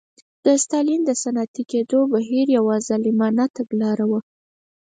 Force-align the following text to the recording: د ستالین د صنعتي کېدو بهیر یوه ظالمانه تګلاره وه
د 0.45 0.47
ستالین 0.63 1.01
د 1.05 1.11
صنعتي 1.23 1.63
کېدو 1.71 1.99
بهیر 2.13 2.47
یوه 2.57 2.75
ظالمانه 2.87 3.45
تګلاره 3.57 4.05
وه 4.11 4.19